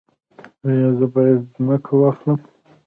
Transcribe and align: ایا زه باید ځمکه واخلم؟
ایا 0.65 0.87
زه 0.97 1.05
باید 1.13 1.39
ځمکه 1.53 1.93
واخلم؟ 1.97 2.39